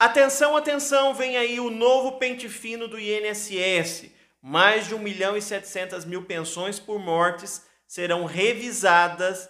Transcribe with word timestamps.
Atenção, 0.00 0.56
atenção, 0.56 1.12
vem 1.12 1.36
aí 1.36 1.58
o 1.58 1.70
novo 1.70 2.18
pente 2.18 2.48
fino 2.48 2.86
do 2.86 3.00
INSS. 3.00 4.12
Mais 4.40 4.86
de 4.86 4.94
1 4.94 4.98
milhão 5.00 5.36
e 5.36 5.42
700 5.42 6.04
mil 6.04 6.22
pensões 6.22 6.78
por 6.78 7.00
mortes 7.00 7.66
serão 7.84 8.24
revisadas, 8.24 9.48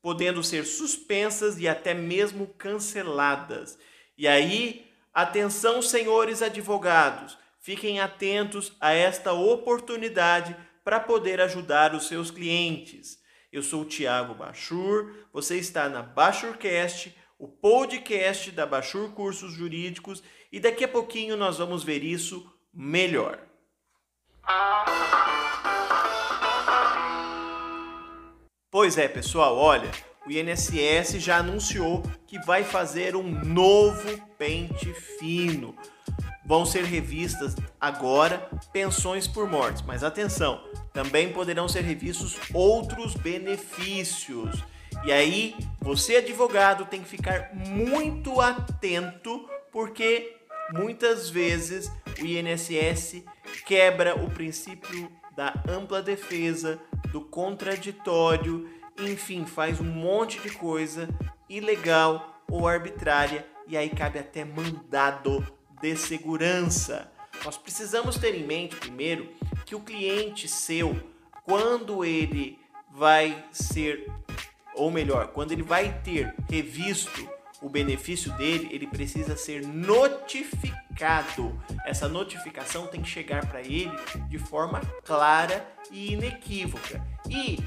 podendo 0.00 0.42
ser 0.42 0.64
suspensas 0.64 1.58
e 1.58 1.68
até 1.68 1.92
mesmo 1.92 2.46
canceladas. 2.46 3.78
E 4.16 4.26
aí, 4.26 4.90
atenção, 5.12 5.82
senhores 5.82 6.40
advogados, 6.40 7.36
fiquem 7.60 8.00
atentos 8.00 8.72
a 8.80 8.94
esta 8.94 9.34
oportunidade 9.34 10.56
para 10.82 10.98
poder 10.98 11.42
ajudar 11.42 11.94
os 11.94 12.08
seus 12.08 12.30
clientes. 12.30 13.18
Eu 13.52 13.62
sou 13.62 13.82
o 13.82 13.84
Tiago 13.84 14.32
Bachur, 14.32 15.12
você 15.30 15.58
está 15.58 15.90
na 15.90 16.00
Bachurcast 16.00 17.14
o 17.40 17.48
podcast 17.48 18.50
da 18.50 18.66
Bachur 18.66 19.12
Cursos 19.12 19.54
Jurídicos 19.54 20.22
e 20.52 20.60
daqui 20.60 20.84
a 20.84 20.88
pouquinho 20.88 21.38
nós 21.38 21.56
vamos 21.56 21.82
ver 21.82 22.04
isso 22.04 22.46
melhor. 22.72 23.38
Pois 28.70 28.98
é, 28.98 29.08
pessoal, 29.08 29.56
olha, 29.56 29.90
o 30.26 30.30
INSS 30.30 31.14
já 31.14 31.38
anunciou 31.38 32.02
que 32.26 32.38
vai 32.40 32.62
fazer 32.62 33.16
um 33.16 33.42
novo 33.42 34.20
pente 34.36 34.92
fino. 35.18 35.74
Vão 36.44 36.66
ser 36.66 36.84
revistas 36.84 37.56
agora 37.80 38.50
pensões 38.70 39.26
por 39.26 39.48
mortes, 39.48 39.82
mas 39.82 40.04
atenção, 40.04 40.62
também 40.92 41.32
poderão 41.32 41.66
ser 41.66 41.84
revistos 41.84 42.36
outros 42.52 43.14
benefícios. 43.14 44.62
E 45.02 45.10
aí, 45.10 45.56
você 45.80 46.16
advogado 46.16 46.84
tem 46.84 47.02
que 47.02 47.08
ficar 47.08 47.54
muito 47.54 48.40
atento, 48.40 49.48
porque 49.72 50.36
muitas 50.72 51.30
vezes 51.30 51.90
o 52.20 52.24
INSS 52.24 53.24
quebra 53.64 54.14
o 54.14 54.30
princípio 54.30 55.10
da 55.34 55.54
ampla 55.66 56.02
defesa, 56.02 56.78
do 57.10 57.20
contraditório, 57.22 58.68
enfim, 58.98 59.46
faz 59.46 59.80
um 59.80 59.84
monte 59.84 60.38
de 60.40 60.50
coisa 60.50 61.08
ilegal 61.48 62.42
ou 62.50 62.68
arbitrária 62.68 63.46
e 63.66 63.76
aí 63.76 63.88
cabe 63.88 64.18
até 64.18 64.44
mandado 64.44 65.46
de 65.80 65.96
segurança. 65.96 67.10
Nós 67.44 67.56
precisamos 67.56 68.18
ter 68.18 68.34
em 68.34 68.46
mente 68.46 68.76
primeiro 68.76 69.30
que 69.64 69.74
o 69.74 69.80
cliente 69.80 70.46
seu, 70.46 70.94
quando 71.44 72.04
ele 72.04 72.58
vai 72.90 73.44
ser 73.50 74.10
ou 74.80 74.90
melhor, 74.90 75.28
quando 75.28 75.52
ele 75.52 75.62
vai 75.62 76.00
ter 76.02 76.34
revisto 76.48 77.28
o 77.60 77.68
benefício 77.68 78.32
dele, 78.38 78.70
ele 78.72 78.86
precisa 78.86 79.36
ser 79.36 79.66
notificado. 79.66 81.60
Essa 81.84 82.08
notificação 82.08 82.86
tem 82.86 83.02
que 83.02 83.08
chegar 83.08 83.46
para 83.46 83.60
ele 83.60 83.92
de 84.30 84.38
forma 84.38 84.80
clara 85.04 85.70
e 85.90 86.14
inequívoca. 86.14 87.04
E 87.28 87.58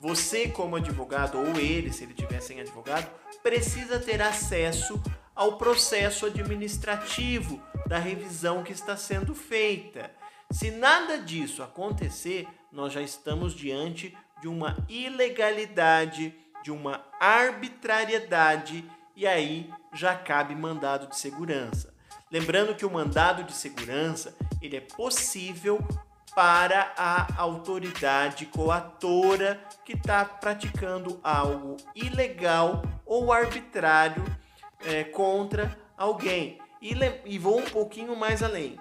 você, 0.00 0.48
como 0.48 0.76
advogado, 0.76 1.36
ou 1.36 1.60
ele, 1.60 1.92
se 1.92 2.04
ele 2.04 2.14
tiver 2.14 2.40
sem 2.40 2.58
advogado, 2.58 3.06
precisa 3.42 4.00
ter 4.00 4.22
acesso 4.22 4.98
ao 5.34 5.58
processo 5.58 6.24
administrativo 6.24 7.62
da 7.86 7.98
revisão 7.98 8.62
que 8.62 8.72
está 8.72 8.96
sendo 8.96 9.34
feita. 9.34 10.10
Se 10.50 10.70
nada 10.70 11.18
disso 11.18 11.62
acontecer, 11.62 12.48
nós 12.72 12.94
já 12.94 13.02
estamos 13.02 13.54
diante 13.54 14.16
de 14.40 14.48
uma 14.48 14.76
ilegalidade 14.88 16.34
de 16.62 16.70
uma 16.70 17.04
arbitrariedade 17.20 18.88
e 19.14 19.26
aí 19.26 19.70
já 19.92 20.14
cabe 20.14 20.54
mandado 20.54 21.06
de 21.08 21.16
segurança. 21.16 21.92
Lembrando 22.30 22.74
que 22.74 22.86
o 22.86 22.90
mandado 22.90 23.44
de 23.44 23.52
segurança 23.52 24.34
ele 24.60 24.76
é 24.76 24.80
possível 24.80 25.78
para 26.34 26.94
a 26.96 27.26
autoridade 27.36 28.46
coatora 28.46 29.62
que 29.84 29.92
está 29.92 30.24
praticando 30.24 31.20
algo 31.22 31.76
ilegal 31.94 32.82
ou 33.04 33.32
arbitrário 33.32 34.24
é, 34.80 35.04
contra 35.04 35.76
alguém. 35.96 36.58
E, 36.80 36.94
e, 37.26 37.38
vou 37.38 37.58
um 37.58 37.64
pouquinho 37.64 38.16
mais 38.16 38.42
além. 38.42 38.78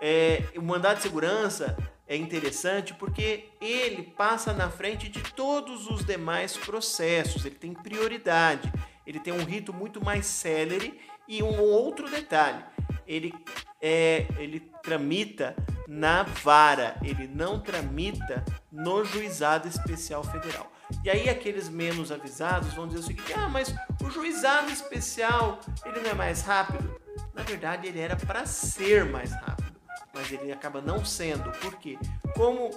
É, 0.00 0.44
o 0.56 0.62
mandado 0.62 0.96
de 0.96 1.02
segurança 1.02 1.76
é 2.14 2.16
interessante 2.16 2.94
porque 2.94 3.48
ele 3.60 4.02
passa 4.02 4.52
na 4.52 4.70
frente 4.70 5.08
de 5.08 5.20
todos 5.20 5.88
os 5.88 6.04
demais 6.04 6.56
processos, 6.56 7.44
ele 7.44 7.56
tem 7.56 7.74
prioridade, 7.74 8.72
ele 9.06 9.18
tem 9.18 9.32
um 9.32 9.44
rito 9.44 9.72
muito 9.72 10.02
mais 10.02 10.26
célere 10.26 11.00
e 11.26 11.42
um 11.42 11.60
outro 11.60 12.08
detalhe, 12.08 12.64
ele, 13.06 13.34
é, 13.80 14.26
ele 14.38 14.60
tramita 14.82 15.56
na 15.88 16.22
vara, 16.22 16.96
ele 17.02 17.26
não 17.26 17.60
tramita 17.60 18.44
no 18.70 19.04
juizado 19.04 19.68
especial 19.68 20.22
federal. 20.22 20.70
E 21.02 21.10
aí 21.10 21.28
aqueles 21.28 21.68
menos 21.68 22.12
avisados 22.12 22.74
vão 22.74 22.86
dizer 22.86 23.00
o 23.00 23.02
seguinte: 23.02 23.32
ah, 23.32 23.48
mas 23.48 23.74
o 24.02 24.10
juizado 24.10 24.70
especial 24.70 25.58
ele 25.84 26.00
não 26.00 26.10
é 26.10 26.14
mais 26.14 26.42
rápido? 26.42 27.00
Na 27.32 27.42
verdade, 27.42 27.88
ele 27.88 27.98
era 27.98 28.16
para 28.16 28.46
ser 28.46 29.04
mais 29.04 29.32
rápido 29.32 29.53
mas 30.14 30.30
ele 30.30 30.52
acaba 30.52 30.80
não 30.80 31.04
sendo. 31.04 31.50
Por 31.58 31.76
quê? 31.76 31.98
Como 32.36 32.70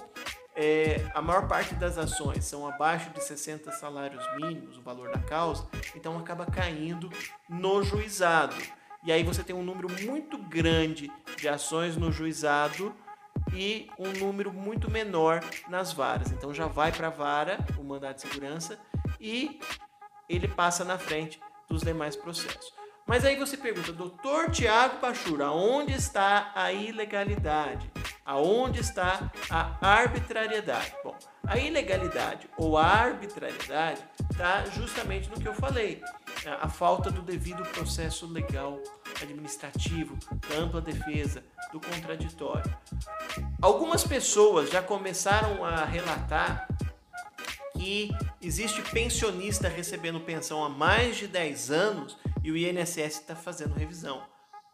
é, 0.54 1.08
a 1.14 1.22
maior 1.22 1.46
parte 1.46 1.74
das 1.74 1.96
ações 1.96 2.44
são 2.44 2.66
abaixo 2.66 3.10
de 3.10 3.22
60 3.22 3.70
salários 3.72 4.24
mínimos, 4.36 4.76
o 4.76 4.82
valor 4.82 5.10
da 5.12 5.20
causa, 5.20 5.66
então 5.94 6.18
acaba 6.18 6.44
caindo 6.46 7.08
no 7.48 7.82
juizado. 7.84 8.56
E 9.04 9.12
aí 9.12 9.22
você 9.22 9.44
tem 9.44 9.54
um 9.54 9.62
número 9.62 9.88
muito 10.04 10.36
grande 10.36 11.10
de 11.36 11.48
ações 11.48 11.96
no 11.96 12.10
juizado 12.10 12.92
e 13.54 13.88
um 13.96 14.10
número 14.12 14.52
muito 14.52 14.90
menor 14.90 15.40
nas 15.68 15.92
varas. 15.92 16.32
Então 16.32 16.52
já 16.52 16.66
vai 16.66 16.90
para 16.90 17.06
a 17.06 17.10
vara 17.10 17.58
o 17.78 17.84
mandado 17.84 18.16
de 18.16 18.22
segurança 18.22 18.78
e 19.20 19.60
ele 20.28 20.48
passa 20.48 20.84
na 20.84 20.98
frente 20.98 21.40
dos 21.68 21.82
demais 21.82 22.16
processos. 22.16 22.72
Mas 23.08 23.24
aí 23.24 23.36
você 23.36 23.56
pergunta, 23.56 23.90
doutor 23.90 24.50
Tiago 24.50 24.98
Pachura, 24.98 25.46
aonde 25.46 25.94
está 25.94 26.52
a 26.54 26.70
ilegalidade? 26.74 27.90
Aonde 28.22 28.80
está 28.80 29.32
a 29.48 29.78
arbitrariedade? 29.80 30.92
Bom, 31.02 31.16
a 31.46 31.56
ilegalidade 31.56 32.50
ou 32.58 32.76
a 32.76 32.84
arbitrariedade 32.84 34.04
está 34.30 34.66
justamente 34.66 35.30
no 35.30 35.40
que 35.40 35.48
eu 35.48 35.54
falei, 35.54 36.02
a 36.60 36.68
falta 36.68 37.10
do 37.10 37.22
devido 37.22 37.62
processo 37.70 38.26
legal 38.26 38.78
administrativo, 39.22 40.14
da 40.46 40.56
ampla 40.56 40.82
defesa, 40.82 41.42
do 41.72 41.80
contraditório. 41.80 42.76
Algumas 43.62 44.04
pessoas 44.04 44.68
já 44.68 44.82
começaram 44.82 45.64
a 45.64 45.82
relatar 45.82 46.68
que 47.72 48.10
existe 48.42 48.82
pensionista 48.90 49.66
recebendo 49.66 50.20
pensão 50.20 50.62
há 50.62 50.68
mais 50.68 51.16
de 51.16 51.26
10 51.26 51.70
anos 51.70 52.18
e 52.48 52.50
o 52.50 52.56
INSS 52.56 52.98
está 53.20 53.36
fazendo 53.36 53.74
revisão. 53.74 54.26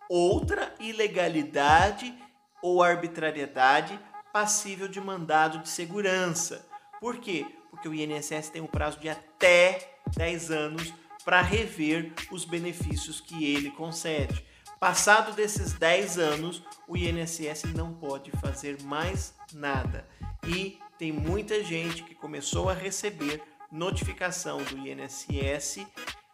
Outra 0.08 0.72
ilegalidade 0.78 2.14
ou 2.62 2.84
arbitrariedade 2.84 3.98
passível 4.32 4.86
de 4.86 5.00
mandado 5.00 5.58
de 5.58 5.68
segurança. 5.68 6.64
Por 7.00 7.18
quê? 7.18 7.44
Porque 7.70 7.88
o 7.88 7.94
INSS 7.94 8.50
tem 8.50 8.62
um 8.62 8.68
prazo 8.68 9.00
de 9.00 9.08
até 9.08 9.96
10 10.16 10.52
anos 10.52 10.94
para 11.24 11.42
rever 11.42 12.12
os 12.30 12.44
benefícios 12.44 13.20
que 13.20 13.44
ele 13.44 13.72
concede. 13.72 14.46
Passado 14.78 15.32
desses 15.32 15.72
10 15.72 16.18
anos, 16.18 16.62
o 16.86 16.96
INSS 16.96 17.64
não 17.74 17.92
pode 17.92 18.30
fazer 18.32 18.80
mais 18.82 19.34
nada. 19.52 20.06
E 20.46 20.78
tem 20.96 21.10
muita 21.10 21.64
gente 21.64 22.04
que 22.04 22.14
começou 22.14 22.68
a 22.68 22.72
receber 22.72 23.42
notificação 23.72 24.62
do 24.62 24.78
INSS 24.78 25.84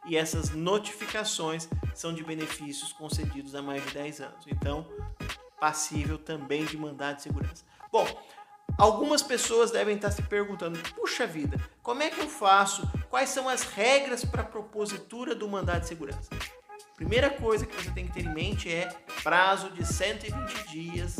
e 0.06 0.16
essas 0.16 0.50
notificações 0.50 1.68
são 1.94 2.12
de 2.12 2.24
benefícios 2.24 2.92
concedidos 2.92 3.54
há 3.54 3.62
mais 3.62 3.84
de 3.84 3.92
10 3.92 4.20
anos. 4.20 4.44
Então, 4.46 4.86
passível 5.58 6.18
também 6.18 6.64
de 6.64 6.76
mandado 6.76 7.16
de 7.16 7.22
segurança. 7.22 7.64
Bom, 7.92 8.06
algumas 8.78 9.22
pessoas 9.22 9.70
devem 9.70 9.96
estar 9.96 10.10
se 10.10 10.22
perguntando: 10.22 10.78
puxa 10.94 11.26
vida, 11.26 11.58
como 11.82 12.02
é 12.02 12.10
que 12.10 12.20
eu 12.20 12.28
faço? 12.28 12.90
Quais 13.10 13.28
são 13.28 13.48
as 13.48 13.62
regras 13.62 14.24
para 14.24 14.42
a 14.42 14.46
propositura 14.46 15.34
do 15.34 15.48
mandado 15.48 15.82
de 15.82 15.88
segurança? 15.88 16.30
Primeira 16.96 17.30
coisa 17.30 17.64
que 17.64 17.74
você 17.74 17.90
tem 17.92 18.06
que 18.06 18.12
ter 18.12 18.26
em 18.26 18.34
mente 18.34 18.70
é 18.70 18.88
prazo 19.22 19.70
de 19.70 19.84
120 19.86 20.68
dias 20.68 21.16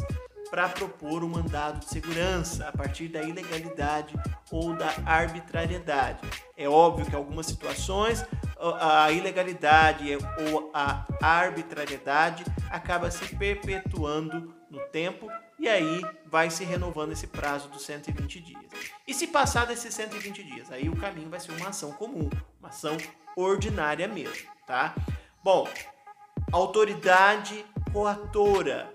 para 0.50 0.68
propor 0.68 1.22
o 1.22 1.26
um 1.26 1.30
mandado 1.30 1.80
de 1.80 1.86
segurança 1.86 2.66
a 2.68 2.72
partir 2.72 3.08
da 3.08 3.22
ilegalidade 3.22 4.14
ou 4.50 4.74
da 4.74 4.92
arbitrariedade. 5.06 6.20
É 6.56 6.68
óbvio 6.68 7.06
que 7.06 7.14
algumas 7.14 7.46
situações 7.46 8.24
a 8.60 9.10
ilegalidade 9.10 10.16
ou 10.50 10.70
a 10.74 11.04
arbitrariedade 11.20 12.44
acaba 12.70 13.10
se 13.10 13.34
perpetuando 13.36 14.54
no 14.70 14.80
tempo 14.88 15.30
e 15.58 15.68
aí 15.68 16.02
vai 16.26 16.50
se 16.50 16.64
renovando 16.64 17.12
esse 17.12 17.26
prazo 17.26 17.68
dos 17.68 17.82
120 17.84 18.40
dias. 18.40 18.64
E 19.06 19.12
se 19.12 19.26
passar 19.26 19.66
desses 19.66 19.94
120 19.94 20.42
dias, 20.42 20.70
aí 20.70 20.88
o 20.88 20.96
caminho 20.96 21.28
vai 21.28 21.40
ser 21.40 21.52
uma 21.52 21.68
ação 21.68 21.92
comum, 21.92 22.28
uma 22.58 22.68
ação 22.68 22.96
ordinária 23.36 24.06
mesmo, 24.06 24.48
tá? 24.66 24.94
Bom, 25.42 25.68
autoridade 26.52 27.64
coatora 27.92 28.92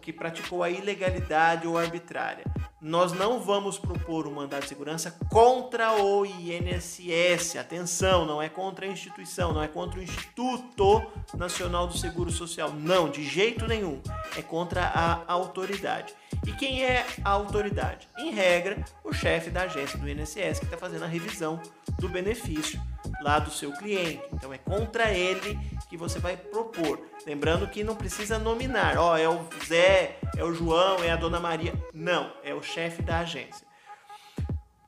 que 0.00 0.12
praticou 0.12 0.62
a 0.62 0.70
ilegalidade 0.70 1.66
ou 1.66 1.78
arbitrária. 1.78 2.44
Nós 2.82 3.12
não 3.12 3.38
vamos 3.38 3.78
propor 3.78 4.26
um 4.26 4.32
mandado 4.32 4.62
de 4.62 4.68
segurança 4.68 5.16
contra 5.30 6.02
o 6.02 6.26
INSS. 6.26 7.54
Atenção, 7.54 8.26
não 8.26 8.42
é 8.42 8.48
contra 8.48 8.84
a 8.84 8.88
instituição, 8.88 9.52
não 9.52 9.62
é 9.62 9.68
contra 9.68 10.00
o 10.00 10.02
Instituto 10.02 11.00
Nacional 11.32 11.86
do 11.86 11.96
Seguro 11.96 12.32
Social. 12.32 12.72
Não, 12.72 13.08
de 13.08 13.22
jeito 13.22 13.68
nenhum. 13.68 14.00
É 14.36 14.42
contra 14.42 14.82
a 14.82 15.22
autoridade. 15.32 16.12
E 16.44 16.50
quem 16.50 16.84
é 16.84 17.06
a 17.22 17.30
autoridade? 17.30 18.08
Em 18.18 18.32
regra, 18.32 18.84
o 19.04 19.12
chefe 19.12 19.48
da 19.48 19.62
agência 19.62 19.96
do 19.96 20.08
INSS 20.08 20.58
que 20.58 20.64
está 20.64 20.76
fazendo 20.76 21.04
a 21.04 21.08
revisão 21.08 21.62
do 22.00 22.08
benefício 22.08 22.82
lá 23.20 23.38
do 23.38 23.52
seu 23.52 23.70
cliente. 23.74 24.22
Então 24.32 24.52
é 24.52 24.58
contra 24.58 25.12
ele 25.12 25.56
que 25.92 25.96
você 25.98 26.18
vai 26.18 26.38
propor. 26.38 26.98
Lembrando 27.26 27.68
que 27.68 27.84
não 27.84 27.94
precisa 27.94 28.38
nominar, 28.38 28.96
ó, 28.96 29.12
oh, 29.12 29.16
é 29.18 29.28
o 29.28 29.46
Zé, 29.66 30.18
é 30.34 30.42
o 30.42 30.54
João, 30.54 31.04
é 31.04 31.10
a 31.10 31.16
Dona 31.16 31.38
Maria. 31.38 31.74
Não, 31.92 32.32
é 32.42 32.54
o 32.54 32.62
chefe 32.62 33.02
da 33.02 33.18
agência. 33.18 33.66